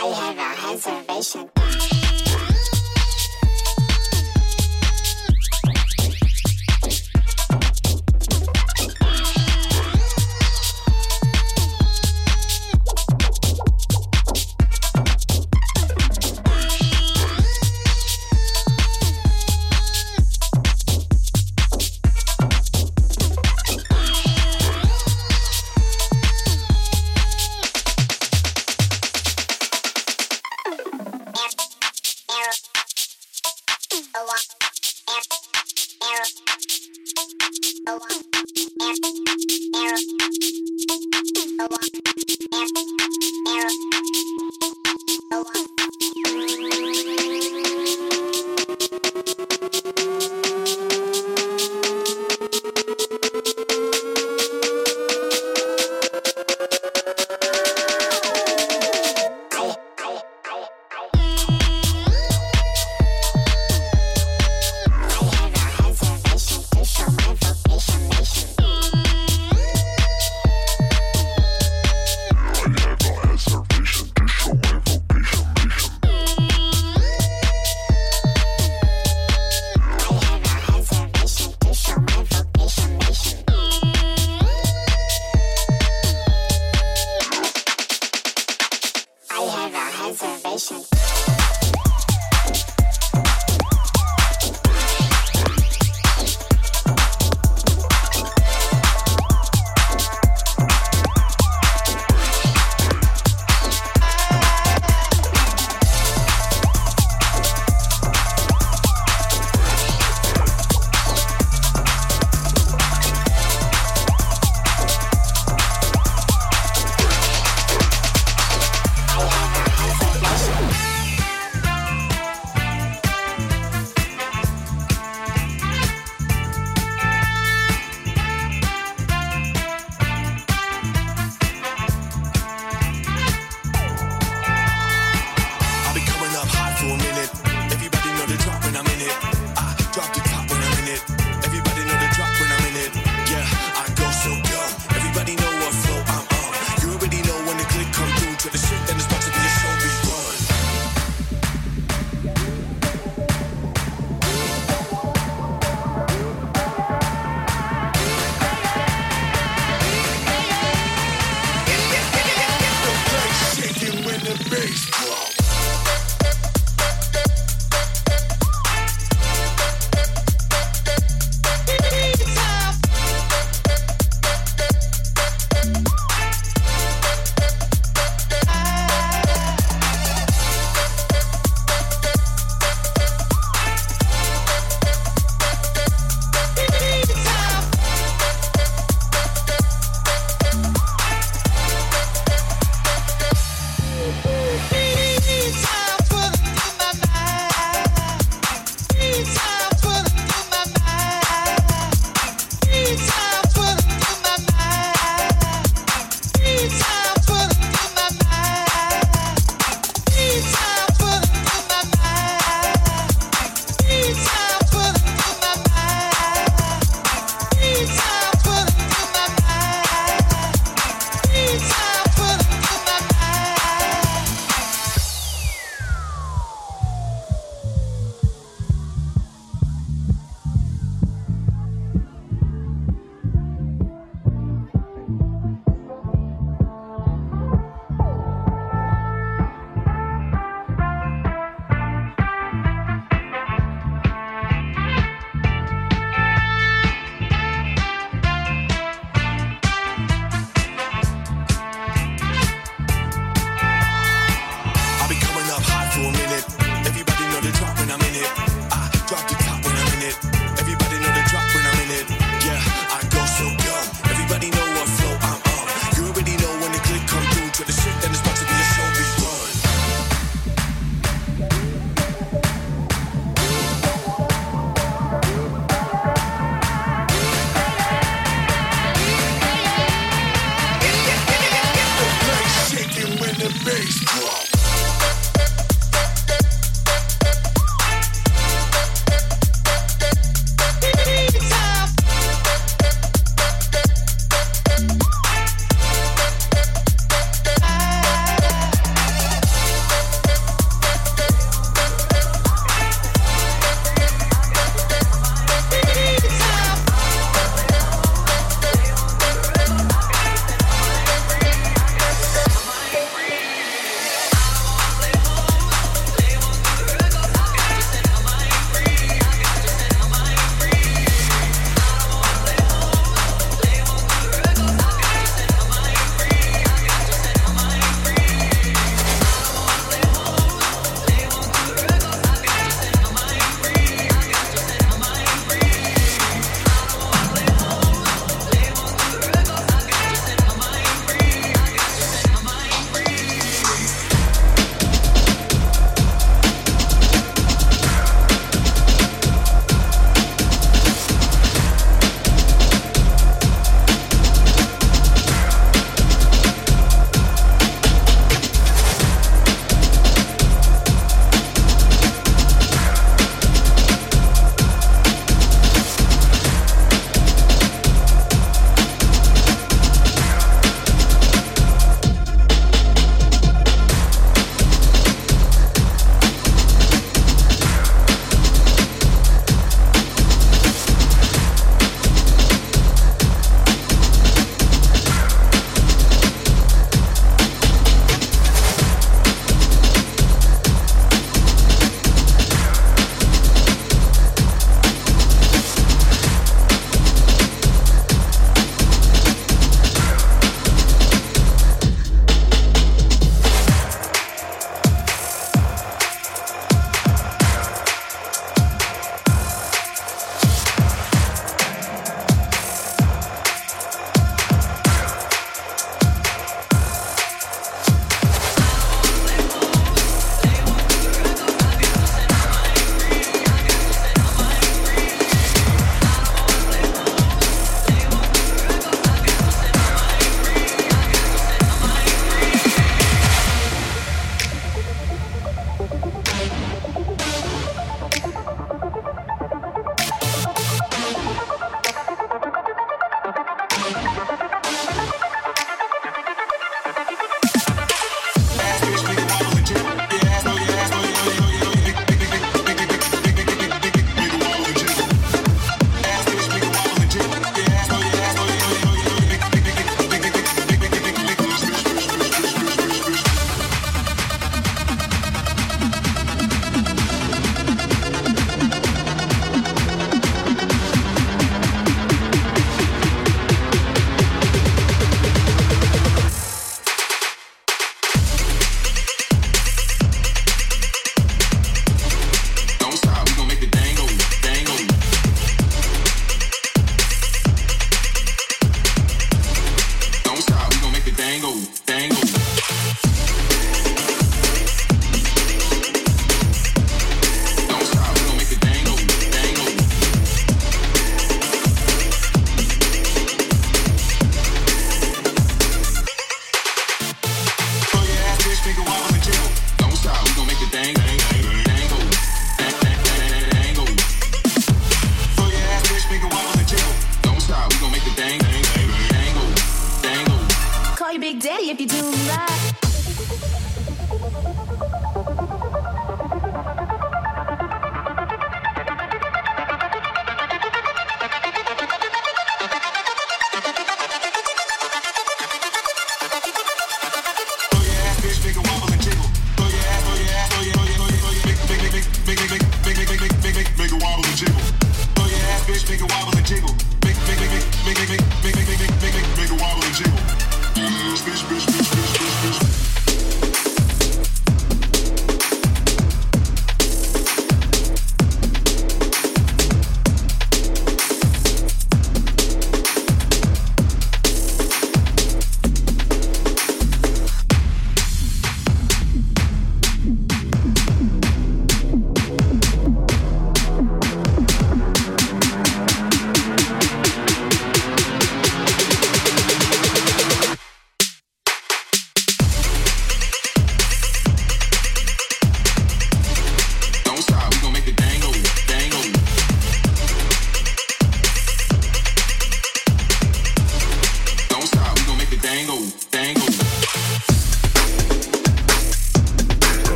Beep. 0.00 1.69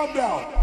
come 0.00 0.14
down. 0.14 0.59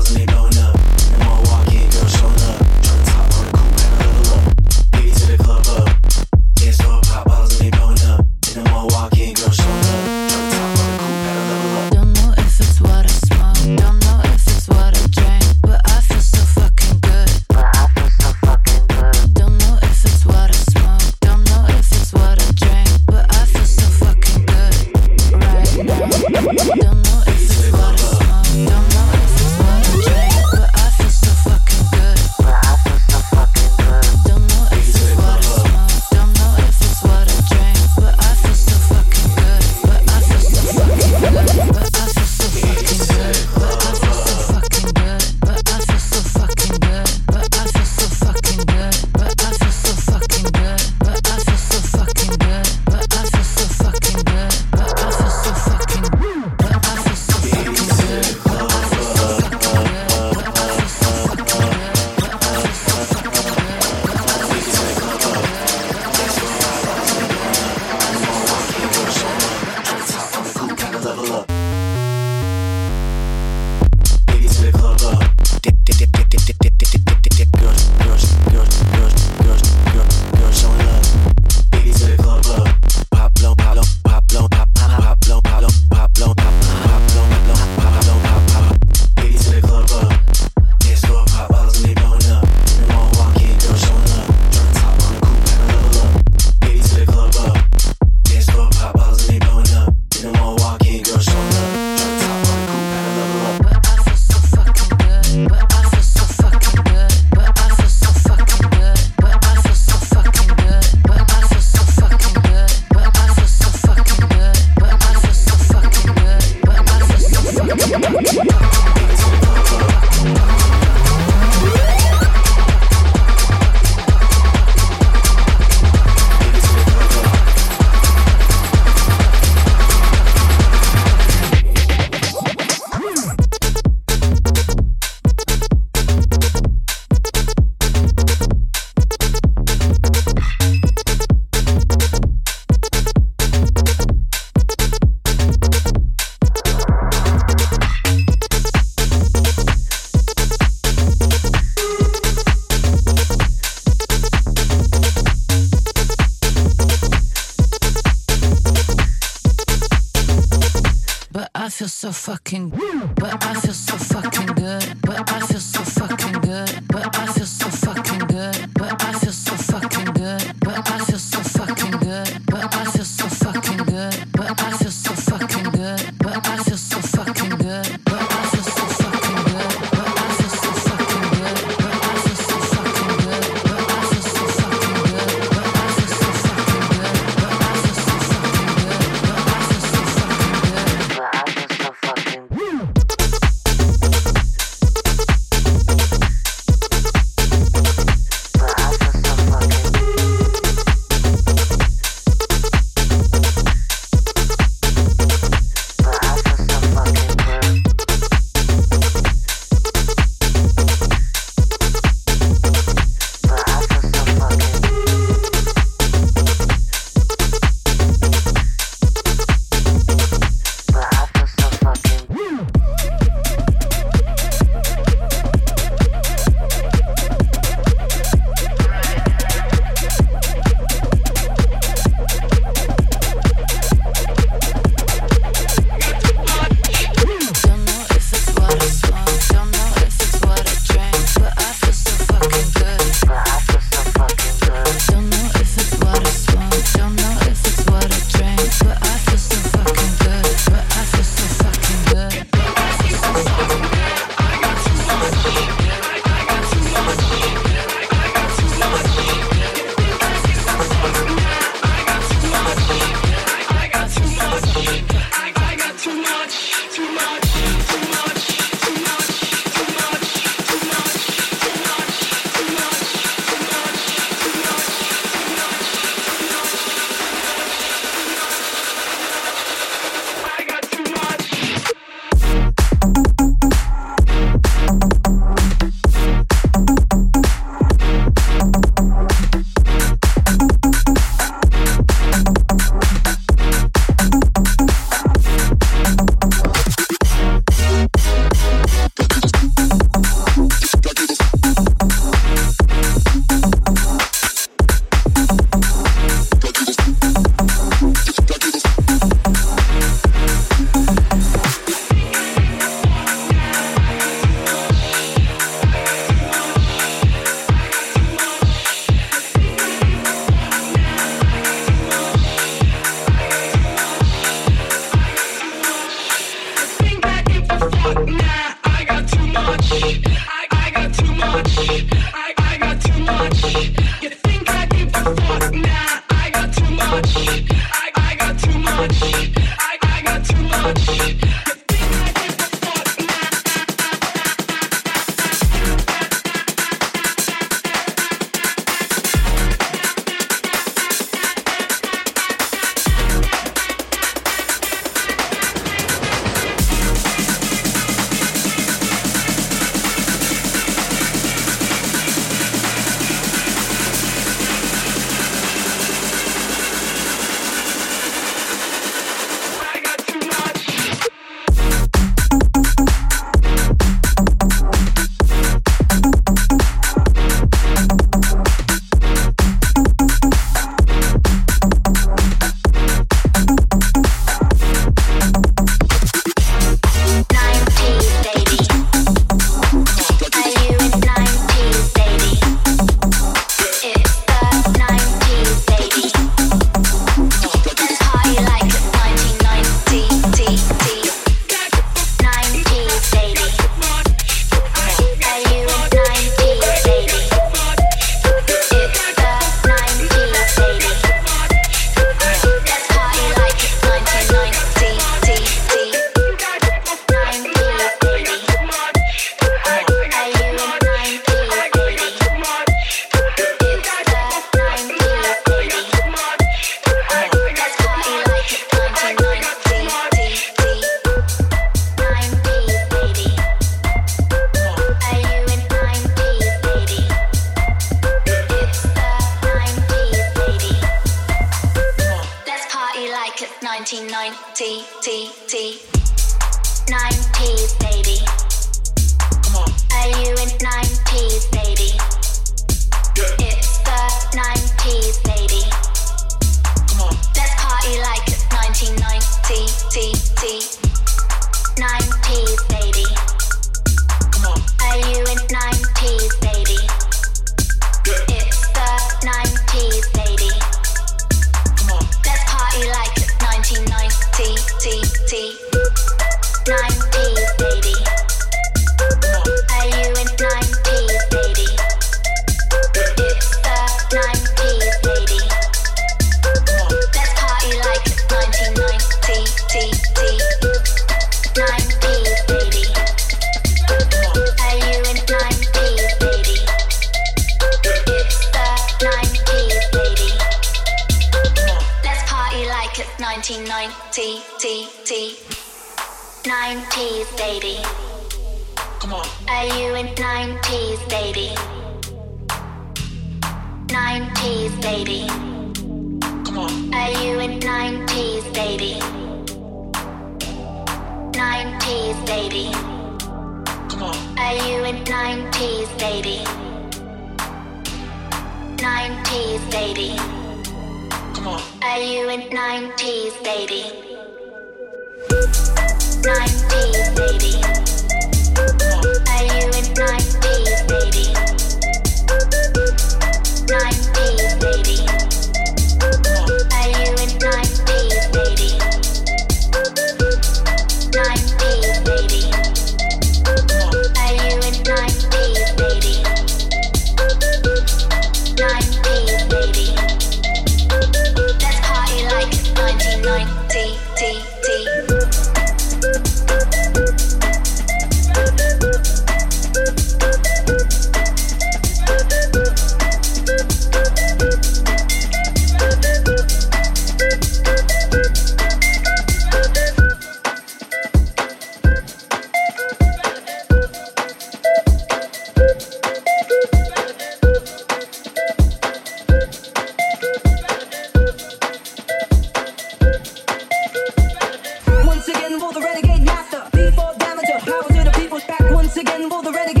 to 598.59 598.67
back. 598.67 598.91
Once 598.91 599.15
again, 599.15 599.49
will 599.49 599.61
the 599.61 599.71
renegade 599.71 600.00